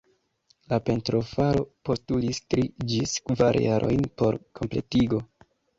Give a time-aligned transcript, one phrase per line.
[0.71, 5.27] La pentrofaro postulis tri ĝis kvar jarojn por kompletigo.